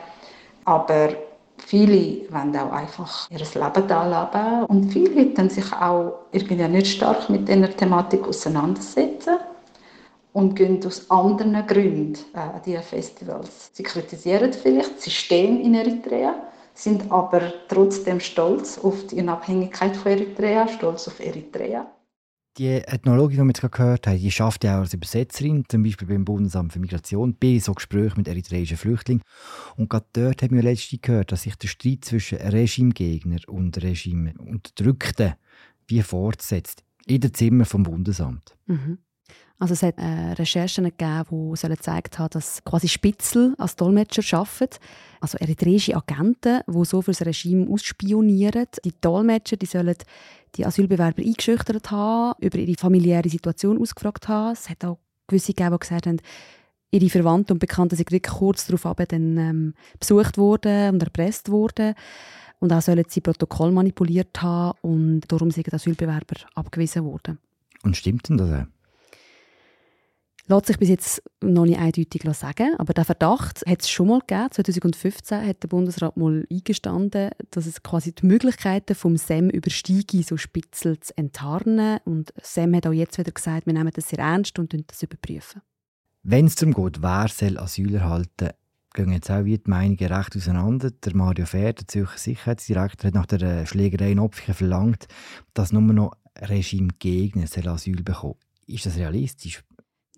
Aber 0.65 1.15
Viele 1.67 2.31
wollen 2.31 2.57
auch 2.57 2.73
einfach 2.73 3.31
ihr 3.31 3.39
Leben 3.39 3.87
da 3.89 4.29
leben. 4.31 4.65
Und 4.67 4.93
viele 4.93 5.15
hätten 5.15 5.51
sich 5.51 5.73
auch, 5.73 6.21
ja 6.33 6.69
nicht 6.69 6.87
stark 6.87 7.29
mit 7.29 7.49
dieser 7.49 7.77
Thematik 7.77 8.27
auseinandersetzen 8.27 9.39
und 10.33 10.55
gehen 10.55 10.85
aus 10.87 11.11
anderen 11.11 11.67
Gründen 11.67 12.15
äh, 12.35 12.39
an 12.39 12.61
diese 12.65 12.83
Festivals. 12.83 13.71
Sie 13.73 13.83
kritisieren 13.83 14.53
vielleicht 14.53 14.97
das 14.97 15.05
System 15.05 15.61
in 15.61 15.75
Eritrea, 15.75 16.35
sind 16.75 17.11
aber 17.11 17.53
trotzdem 17.69 18.21
stolz 18.21 18.79
auf 18.79 19.07
die 19.07 19.21
Unabhängigkeit 19.21 19.97
von 19.97 20.13
Eritrea, 20.13 20.69
stolz 20.69 21.09
auf 21.09 21.19
Eritrea. 21.19 21.87
Die 22.59 22.67
Ethnologin, 22.67 23.37
die 23.37 23.45
wir 23.45 23.49
jetzt 23.49 23.73
gehört 23.73 24.09
haben, 24.09 24.19
die 24.19 24.31
schafft 24.33 24.65
ja 24.65 24.79
auch 24.79 24.81
als 24.81 24.93
Übersetzerin, 24.93 25.65
zum 25.69 25.85
Beispiel 25.85 26.09
beim 26.09 26.25
Bundesamt 26.25 26.73
für 26.73 26.81
Migration, 26.81 27.37
bei 27.39 27.61
so 27.61 27.73
Gesprächen 27.73 28.15
mit 28.17 28.27
eritreischen 28.27 28.77
Flüchtlingen. 28.77 29.23
Und 29.77 29.89
gerade 29.89 30.07
dort 30.13 30.43
haben 30.43 30.57
wir 30.57 30.65
letztens 30.65 31.01
gehört, 31.01 31.31
dass 31.31 31.43
sich 31.43 31.55
der 31.55 31.69
Streit 31.69 32.05
zwischen 32.05 32.39
Regimegegner 32.39 33.39
und 33.47 33.81
Regime-Unterdrückten 33.81 35.35
wie 35.87 36.03
fortsetzt. 36.03 36.83
In 37.07 37.21
den 37.21 37.33
Zimmern 37.33 37.65
vom 37.65 37.85
Bundesamt. 37.85 38.57
Mhm. 38.67 38.99
Also 39.61 39.75
es 39.75 39.83
hat 39.83 39.99
äh, 39.99 40.33
Recherchen 40.35 40.85
gegeben, 40.85 41.25
die 41.31 41.69
gezeigt 41.69 42.19
haben, 42.19 42.31
dass 42.31 42.63
quasi 42.65 42.87
Spitzel 42.87 43.55
als 43.59 43.75
Dolmetscher 43.75 44.39
arbeiten. 44.39 44.77
Also 45.21 45.37
eritreische 45.39 45.97
Agenten, 45.97 46.61
die 46.67 46.85
so 46.85 47.03
für 47.03 47.11
das 47.11 47.27
Regime 47.27 47.69
ausspionieren. 47.69 48.67
Die 48.85 48.95
Dolmetscher 49.01 49.57
die 49.57 49.67
sollen 49.67 49.97
die 50.55 50.65
Asylbewerber 50.65 51.23
eingeschüchtert 51.23 51.91
haben, 51.91 52.35
über 52.41 52.59
ihre 52.59 52.79
familiäre 52.79 53.29
Situation 53.29 53.81
ausgefragt 53.81 54.29
haben. 54.29 54.53
Es 54.53 54.71
hat 54.71 54.85
auch 54.85 54.99
gewisse 55.27 55.53
gegeben, 55.53 55.75
die 55.75 55.81
gesagt 55.81 56.07
haben, 56.07 56.21
ihre 56.91 57.11
Verwandten 57.11 57.55
und 57.55 57.59
Bekannten 57.59 57.97
sind 57.97 58.11
wirklich 58.11 58.33
kurz 58.33 58.67
darauf 58.67 58.97
dann, 59.09 59.37
ähm, 59.37 59.75
besucht 59.99 60.39
worden 60.39 60.95
und 60.95 61.03
erpresst 61.03 61.51
worden. 61.51 61.95
Und 62.61 62.73
auch 62.73 62.81
sollen 62.81 63.05
sie 63.09 63.21
Protokoll 63.21 63.73
manipuliert 63.73 64.41
haben 64.41 64.79
und 64.83 65.21
darum 65.29 65.51
sind 65.51 65.73
Asylbewerber 65.73 66.37
abgewiesen 66.55 67.05
worden. 67.05 67.39
Und 67.83 67.97
stimmt 67.97 68.29
denn 68.29 68.39
das 68.39 68.51
auch? 68.51 68.78
Lässt 70.51 70.67
sich 70.67 70.79
bis 70.79 70.89
jetzt 70.89 71.23
noch 71.43 71.67
nicht 71.67 71.79
eindeutig 71.79 72.23
sagen, 72.33 72.75
aber 72.79 72.95
der 72.95 73.05
Verdacht 73.05 73.63
hat 73.67 73.83
es 73.83 73.91
schon 73.91 74.09
mal 74.09 74.21
gegeben. 74.21 74.49
2015 74.51 75.47
hat 75.47 75.63
der 75.63 75.69
Bundesrat 75.69 76.17
mal 76.17 76.47
eingestanden, 76.51 77.33
dass 77.51 77.67
es 77.67 77.83
quasi 77.83 78.15
die 78.15 78.25
Möglichkeiten 78.25 78.95
vom 78.95 79.19
SEM 79.19 79.51
übersteigen, 79.51 80.23
so 80.23 80.39
Spitzel 80.39 80.99
zu 81.01 81.17
enttarnen. 81.19 81.99
Und 82.07 82.33
SEM 82.43 82.75
hat 82.75 82.87
auch 82.87 82.93
jetzt 82.93 83.19
wieder 83.19 83.31
gesagt, 83.31 83.67
wir 83.67 83.75
nehmen 83.75 83.91
das 83.95 84.09
sehr 84.09 84.21
ernst 84.21 84.59
und 84.59 84.73
das 84.73 85.03
überprüfen. 85.03 85.61
Wenn 86.23 86.47
es 86.47 86.55
darum 86.55 86.73
geht, 86.73 87.03
wer 87.03 87.29
soll 87.29 87.59
Asyl 87.59 87.95
erhalten, 87.95 88.49
gehen 88.95 89.13
jetzt 89.13 89.31
auch 89.31 89.45
die 89.45 89.61
Meinungen 89.67 89.99
recht 89.99 90.35
auseinander. 90.35 90.91
Der 90.91 91.15
Mario 91.15 91.45
Fehr, 91.45 91.75
der 91.75 91.87
Zürcher 91.87 92.19
Sicherheitsdirektor, 92.19 93.09
hat 93.09 93.15
nach 93.15 93.27
der 93.27 93.43
äh, 93.43 93.67
Schlägerei 93.67 94.13
in 94.13 94.19
Opfichen 94.19 94.55
verlangt, 94.55 95.09
dass 95.53 95.73
nur 95.73 95.83
noch 95.83 96.13
Regimegegner 96.41 97.47
Asyl 97.67 98.03
bekommen 98.03 98.37
Ist 98.67 98.87
das 98.87 98.97
realistisch? 98.97 99.63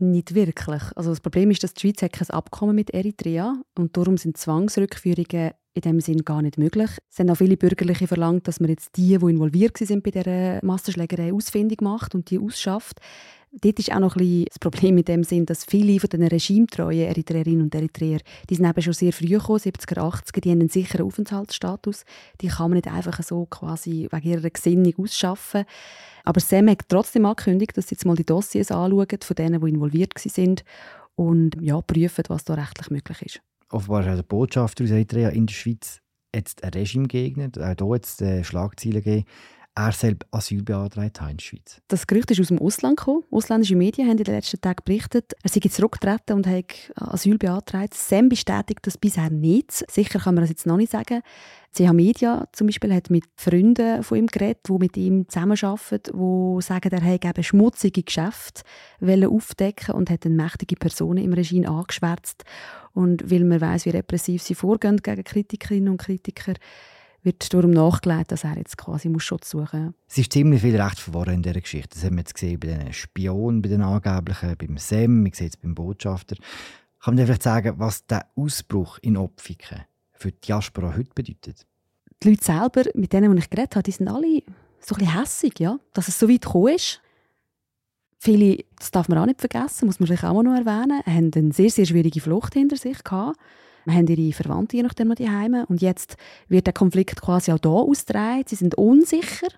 Nicht 0.03 0.35
wirklich. 0.35 0.83
Also 0.97 1.11
das 1.11 1.21
Problem 1.21 1.51
ist, 1.51 1.63
dass 1.63 1.75
die 1.75 1.81
Schweiz 1.83 2.01
kein 2.01 2.31
Abkommen 2.31 2.75
mit 2.75 2.91
Eritrea 2.91 3.61
und 3.79 3.97
darum 3.97 4.17
sind 4.17 4.39
Zwangsrückführungen 4.39 5.51
in 5.75 5.83
dem 5.83 6.01
Sinn 6.01 6.25
gar 6.25 6.41
nicht 6.41 6.59
möglich. 6.59 6.91
Es 7.11 7.19
haben 7.19 7.31
auch 7.31 7.37
viele 7.37 7.57
Bürgerliche 7.57 8.07
verlangt, 8.07 8.49
dass 8.49 8.61
man 8.61 8.71
jetzt 8.71 8.97
die, 8.97 9.19
die 9.19 9.31
involviert 9.31 9.77
sind 9.77 10.03
bei 10.03 10.11
dieser 10.11 10.65
Massenschlägerei, 10.65 11.33
ausfindig 11.33 11.83
macht 11.83 12.15
und 12.15 12.31
die 12.31 12.39
ausschafft. 12.39 12.99
Dort 13.53 13.81
ist 13.81 13.91
auch 13.91 13.99
noch 13.99 14.15
ein 14.15 14.21
bisschen 14.21 14.45
das 14.45 14.59
Problem 14.61 14.97
in 14.99 15.05
dem 15.05 15.25
Sinn, 15.25 15.45
dass 15.45 15.65
viele 15.65 15.99
von 15.99 16.09
den 16.09 16.23
regimetreuen 16.23 17.09
Eritreerinnen 17.09 17.63
und 17.63 17.75
Eritreer, 17.75 18.21
die 18.49 18.55
sind 18.55 18.65
eben 18.65 18.81
schon 18.81 18.93
sehr 18.93 19.13
früh 19.13 19.27
gekommen, 19.27 19.59
70er, 19.59 19.99
80er, 19.99 20.41
die 20.41 20.51
haben 20.51 20.61
einen 20.61 20.69
sicheren 20.69 21.07
Aufenthaltsstatus. 21.07 22.05
Die 22.41 22.47
kann 22.47 22.71
man 22.71 22.77
nicht 22.77 22.87
einfach 22.87 23.21
so 23.25 23.47
quasi 23.47 24.09
wegen 24.11 24.29
ihrer 24.29 24.51
Gesinnung 24.51 24.95
ausschaffen. 24.99 25.65
Aber 26.25 26.39
Sam 26.39 26.71
hat 26.71 26.89
trotzdem 26.89 27.27
angekündigt, 27.27 27.77
dass 27.77 27.89
sie 27.89 27.97
jetzt 27.97 28.05
mal 28.05 28.15
die 28.15 28.25
Dossiers 28.25 28.71
anschauen 28.71 29.19
von 29.21 29.35
denen, 29.35 29.61
die 29.61 29.71
involviert 29.71 30.13
sind 30.17 30.65
und 31.17 31.57
ja, 31.61 31.81
prüfen, 31.81 32.25
was 32.29 32.45
da 32.45 32.55
rechtlich 32.55 32.91
möglich 32.91 33.23
ist. 33.23 33.41
Offenbar 33.71 34.07
ist 34.07 34.17
der 34.17 34.23
Botschafter 34.23 34.85
aus 34.85 34.91
Eritrea 34.91 35.31
in 35.31 35.47
der 35.47 35.55
Schweiz 35.55 36.01
jetzt 36.33 36.63
ein 36.63 36.71
Regime 36.71 37.09
gegnet, 37.09 37.59
auch 37.59 37.75
hier 37.77 37.95
jetzt 37.95 38.23
äh, 38.23 38.45
Schlagzeilen 38.45 39.03
gegeben 39.03 39.27
er 39.75 39.93
selbst 39.93 40.27
Asyl 40.33 40.63
beantragt 40.63 41.21
hat 41.21 41.31
in 41.31 41.37
der 41.37 41.45
Schweiz. 41.45 41.81
Das 41.89 42.07
Gerücht 42.07 42.31
ist 42.31 42.41
aus 42.41 42.49
dem 42.49 42.59
Ausland 42.59 42.99
gekommen. 42.99 43.25
Ausländische 43.31 43.77
Medien 43.77 44.09
haben 44.09 44.19
in 44.19 44.25
den 44.25 44.35
letzten 44.35 44.61
Tagen 44.61 44.83
berichtet, 44.85 45.35
er 45.43 45.49
sei 45.51 45.61
zurückgetreten 45.61 46.37
und 46.37 46.47
hat 46.47 46.93
Asyl 46.97 47.39
beantragt. 47.39 47.95
Sam 47.95 48.29
bestätigt 48.29 48.81
das 48.83 48.99
bisher 48.99 49.31
nicht. 49.31 49.85
Sicher 49.91 50.19
kann 50.19 50.35
man 50.35 50.43
das 50.43 50.51
jetzt 50.51 50.67
noch 50.67 50.77
nicht 50.77 50.93
sagen. 50.93 51.23
CH 51.73 51.93
Media 51.93 52.49
zum 52.53 52.67
Beispiel 52.67 52.93
hat 52.93 53.11
mit 53.11 53.25
Freunden 53.37 54.03
von 54.03 54.19
ihm 54.19 54.27
geredet, 54.27 54.59
die 54.69 54.73
mit 54.73 54.97
ihm 54.97 55.29
zusammenarbeiten, 55.29 56.13
die 56.13 56.63
sagen, 56.63 56.91
er 56.91 57.29
habe 57.29 57.43
schmutzige 57.45 58.03
Geschäfte 58.03 58.63
aufdecken 59.01 59.95
und 59.95 60.11
hat 60.11 60.27
eine 60.27 60.35
mächtige 60.35 60.75
Personen 60.75 61.25
im 61.25 61.33
Regime 61.33 61.69
angeschwärzt. 61.69 62.43
Und 62.93 63.31
weil 63.31 63.45
man 63.45 63.61
weiß, 63.61 63.87
wie 63.87 63.91
repressiv 63.91 64.43
sie 64.43 64.57
vorgehen 64.57 64.97
gegen 64.97 65.23
Kritikerinnen 65.23 65.91
und 65.91 65.99
Kritiker, 65.99 66.55
wird 67.23 67.53
darum 67.53 67.71
nachgelegt, 67.71 68.33
dass 68.33 68.45
er 68.45 68.57
jetzt 68.57 68.77
quasi 68.79 69.09
muss 69.09 69.25
Schutz 69.25 69.51
suchen 69.51 69.87
muss. 69.87 69.95
Es 70.09 70.19
ist 70.19 70.33
ziemlich 70.33 70.63
viel 70.63 70.81
recht 70.81 70.99
verworren 70.99 71.35
in 71.35 71.43
dieser 71.43 71.61
Geschichte. 71.61 71.91
Das 71.95 72.05
haben 72.05 72.17
wir 72.17 72.21
jetzt 72.21 72.35
gesehen 72.35 72.59
bei 72.59 72.69
den 72.69 72.93
Spionen, 72.93 73.63
bei 73.63 73.69
den 73.69 73.83
Angeblichen, 73.83 74.57
beim 74.57 74.79
SEM, 74.79 75.25
wir 75.25 75.35
sehen 75.35 75.49
es 75.49 75.57
beim 75.57 75.75
Botschafter. 75.75 76.37
Kann 77.01 77.15
man 77.15 77.17
dir 77.17 77.27
vielleicht 77.27 77.43
sagen, 77.43 77.75
was 77.79 78.07
der 78.07 78.27
Ausbruch 78.37 78.99
in 79.03 79.17
Opfiken 79.17 79.83
für 80.13 80.33
die 80.33 80.41
Diaspora 80.41 80.95
heute 80.97 81.11
bedeutet? 81.15 81.67
Die 82.23 82.31
Leute 82.31 82.45
selber, 82.45 82.85
mit 82.95 83.13
denen 83.13 83.37
ich 83.37 83.51
geredet 83.51 83.77
habe, 83.77 83.83
die 83.83 83.93
sind 83.93 84.09
alle 84.09 84.43
so 84.81 84.95
ein 84.95 84.99
bisschen 84.99 85.19
hässig, 85.19 85.59
ja? 85.59 85.79
dass 85.95 86.09
es 86.09 86.19
so 86.19 86.29
weit 86.29 86.43
gekommen 86.43 86.75
ist. 86.75 87.01
Viele, 88.19 88.65
das 88.79 88.91
darf 88.91 89.09
man 89.09 89.17
auch 89.17 89.27
nicht 89.27 89.41
vergessen, 89.41 89.87
muss 89.87 89.99
man 89.99 90.07
vielleicht 90.07 90.25
auch 90.25 90.43
noch 90.43 90.55
erwähnen, 90.55 91.01
haben 91.07 91.31
eine 91.35 91.53
sehr, 91.53 91.71
sehr 91.71 91.87
schwierige 91.87 92.21
Flucht 92.21 92.53
hinter 92.53 92.77
sich 92.77 93.03
gehabt 93.03 93.39
haben 93.93 94.07
ihre 94.07 94.33
Verwandten 94.33 94.77
je 94.77 94.83
nachdem 94.83 95.09
noch 95.09 95.17
daheim 95.17 95.65
und 95.69 95.81
jetzt 95.83 96.17
wird 96.49 96.67
der 96.67 96.75
Konflikt 96.75 97.21
quasi 97.21 97.53
auch 97.53 97.59
hier 97.63 97.71
ausgetragen. 97.71 98.45
Sie 98.47 98.57
sind 98.57 98.75
unsicher. 98.77 99.49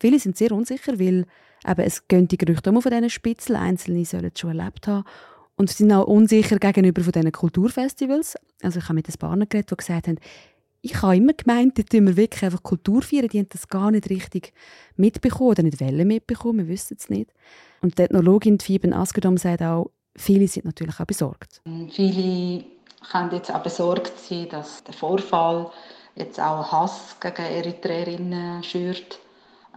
Viele 0.00 0.18
sind 0.18 0.36
sehr 0.36 0.52
unsicher, 0.52 0.98
weil 0.98 1.26
eben, 1.66 1.80
es 1.82 2.06
gehen 2.08 2.28
die 2.28 2.38
Gerüchte 2.38 2.70
um 2.70 2.80
von 2.80 2.90
diesen 2.90 3.10
Spitzeln. 3.10 3.58
Einzelne 3.58 4.04
sollen 4.04 4.30
es 4.32 4.40
schon 4.40 4.58
erlebt 4.58 4.86
haben. 4.86 5.04
Und 5.56 5.70
sie 5.70 5.76
sind 5.76 5.92
auch 5.92 6.06
unsicher 6.06 6.58
gegenüber 6.58 7.02
von 7.02 7.12
diesen 7.12 7.32
Kulturfestivals. 7.32 8.36
Also 8.62 8.78
ich 8.78 8.84
habe 8.84 8.94
mit 8.94 9.08
ein 9.08 9.14
paar 9.18 9.36
geredet, 9.36 9.70
die 9.70 9.76
gesagt 9.76 10.08
haben, 10.08 10.18
ich 10.82 11.02
habe 11.02 11.16
immer 11.16 11.32
gemeint, 11.32 11.74
tun 11.74 12.06
wir 12.06 12.16
wirklich 12.16 12.44
einfach 12.44 12.62
Kultur 12.62 13.02
feiern. 13.02 13.28
Die 13.28 13.38
haben 13.38 13.48
das 13.48 13.68
gar 13.68 13.90
nicht 13.90 14.08
richtig 14.08 14.52
mitbekommen 14.96 15.50
oder 15.50 15.62
nicht 15.62 15.80
wollen 15.80 16.06
mitbekommen, 16.06 16.58
wir 16.58 16.68
wissen 16.68 16.96
es 16.98 17.08
nicht. 17.08 17.32
Und 17.80 17.98
die 17.98 18.02
Ethnologin 18.02 18.60
Fieben 18.60 18.92
Askedom 18.92 19.36
sagt 19.36 19.62
auch, 19.62 19.90
viele 20.14 20.46
sind 20.46 20.64
natürlich 20.64 21.00
auch 21.00 21.06
besorgt. 21.06 21.62
Viele 21.90 22.64
können 23.10 23.30
jetzt 23.32 23.54
auch 23.54 23.62
besorgt 23.62 24.18
sein, 24.18 24.48
dass 24.50 24.82
der 24.84 24.94
Vorfall 24.94 25.70
jetzt 26.14 26.40
auch 26.40 26.72
Hass 26.72 27.16
gegen 27.20 27.42
Eritreerinnen 27.42 28.62
schürt. 28.62 29.18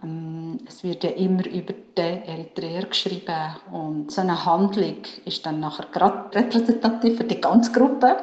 Ähm, 0.02 0.58
es 0.66 0.82
wird 0.82 1.04
ja 1.04 1.10
immer 1.10 1.46
über 1.46 1.74
den 1.96 2.22
Eritreer 2.22 2.86
geschrieben 2.86 3.56
und 3.70 4.10
so 4.10 4.22
eine 4.22 4.44
Handlung 4.44 5.02
ist 5.24 5.44
dann 5.44 5.60
nachher 5.60 5.86
gerade 5.92 6.34
repräsentativ 6.34 7.18
für 7.18 7.24
die 7.24 7.40
ganze 7.40 7.72
Gruppe 7.72 8.16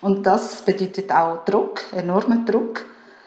und 0.00 0.24
das 0.24 0.62
bedeutet 0.62 1.12
auch 1.12 1.44
Druck, 1.44 1.82
enormen 1.92 2.46
Druck. 2.46 2.86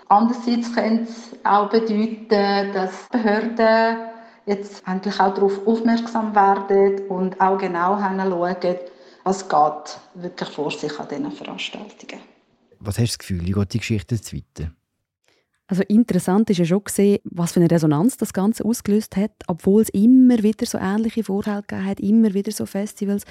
Andererseits 0.10 0.74
könnte 0.74 1.04
es 1.04 1.32
auch 1.44 1.70
bedeuten, 1.70 2.74
dass 2.74 3.08
Behörden 3.10 3.98
jetzt 4.46 4.86
endlich 4.88 5.20
auch 5.20 5.34
darauf 5.34 5.66
aufmerksam 5.66 6.36
werden 6.36 7.08
und 7.08 7.40
auch 7.40 7.58
genau 7.58 7.98
hinschauen, 7.98 8.78
was 9.24 9.48
geht 9.48 10.00
wirklich 10.16 10.50
vor 10.50 10.72
sich 10.72 11.00
an 11.00 11.08
diesen 11.08 11.32
Veranstaltungen. 11.32 12.22
Was 12.80 12.98
hast 12.98 13.14
du 13.14 13.18
das 13.18 13.20
Gefühl, 13.20 13.46
wie 13.46 13.52
geht 13.52 13.74
die 13.74 13.80
Geschichte 13.80 14.16
jetzt 14.16 14.34
weiter? 14.34 14.72
Also 15.68 15.82
interessant 15.84 16.50
ist 16.50 16.58
ja 16.58 16.66
schon 16.66 16.84
gesehen, 16.84 17.20
was 17.24 17.54
für 17.54 17.62
eine 17.62 17.72
Resonanz 17.72 18.18
das 18.18 18.34
Ganze 18.34 18.66
ausgelöst 18.66 19.16
hat, 19.16 19.32
obwohl 19.48 19.82
es 19.82 19.90
immer 19.90 20.44
wieder 20.44 20.66
so 20.66 20.78
ähnliche 20.78 21.24
Vorfälle 21.24 21.62
gegeben 21.62 21.86
hat, 21.86 22.00
immer 22.02 22.34
wieder 22.34 22.52
so 22.52 22.66
Festivals, 22.66 23.24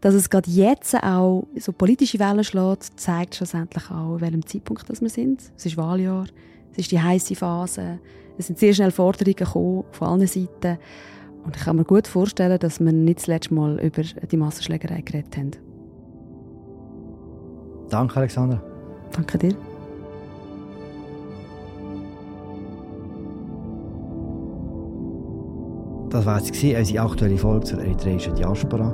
dass 0.00 0.14
es 0.14 0.30
gerade 0.30 0.48
jetzt 0.48 0.94
auch 0.94 1.48
so 1.56 1.72
politische 1.72 2.20
Wellen 2.20 2.44
schlägt, 2.44 2.98
zeigt 2.98 3.34
schlussendlich 3.34 3.90
auch, 3.90 4.14
in 4.14 4.20
welchem 4.20 4.46
Zeitpunkt 4.46 4.88
das 4.88 5.00
wir 5.00 5.10
sind. 5.10 5.42
Es 5.56 5.66
ist 5.66 5.76
Wahljahr, 5.76 6.26
es 6.72 6.78
ist 6.78 6.92
die 6.92 7.02
heiße 7.02 7.34
Phase, 7.34 7.98
es 8.38 8.46
sind 8.46 8.58
sehr 8.58 8.72
schnell 8.72 8.92
Forderungen 8.92 9.36
gekommen 9.36 9.84
von 9.90 10.08
allen 10.08 10.26
Seiten 10.28 10.78
und 11.44 11.56
ich 11.56 11.62
kann 11.62 11.76
mir 11.76 11.84
gut 11.84 12.06
vorstellen, 12.06 12.58
dass 12.58 12.80
wir 12.80 12.92
nicht 12.92 13.20
das 13.20 13.26
letzte 13.26 13.54
Mal 13.54 13.78
über 13.80 14.02
die 14.02 14.36
Massenschlägerei 14.36 15.00
geredet 15.00 15.36
haben. 15.36 15.50
Danke, 17.88 18.16
Alexandra. 18.16 18.62
Danke 19.12 19.38
dir. 19.38 19.56
Das 26.10 26.26
war 26.26 26.38
jetzt 26.38 26.50
unsere 26.50 27.00
aktuelle 27.00 27.38
Folge 27.38 27.66
zur 27.66 27.80
eritreischen 27.80 28.34
Diaspora. 28.34 28.92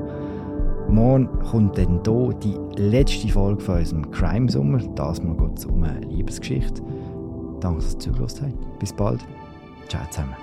Morgen 0.88 1.28
kommt 1.40 1.76
dann 1.78 2.00
hier 2.04 2.34
die 2.34 2.80
letzte 2.80 3.28
Folge 3.28 3.60
von 3.60 3.78
unserem 3.78 4.10
Crime-Sommer. 4.10 4.78
Das 4.94 5.22
mal 5.22 5.34
geht 5.34 5.66
um 5.66 5.82
eine 5.82 6.00
Liebesgeschichte. 6.00 6.82
Danke, 7.60 7.80
dass 7.82 7.94
ihr 7.94 7.98
zugelassen 7.98 8.52
habt. 8.52 8.78
Bis 8.78 8.92
bald. 8.92 9.20
Ciao 9.88 10.02
zusammen. 10.10 10.36